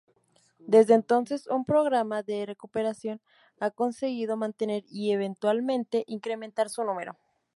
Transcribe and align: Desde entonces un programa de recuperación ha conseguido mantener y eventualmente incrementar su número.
Desde 0.65 0.95
entonces 0.95 1.45
un 1.45 1.63
programa 1.63 2.23
de 2.23 2.47
recuperación 2.47 3.21
ha 3.59 3.69
conseguido 3.69 4.35
mantener 4.35 4.83
y 4.89 5.11
eventualmente 5.11 6.05
incrementar 6.07 6.71
su 6.71 6.83
número. 6.83 7.19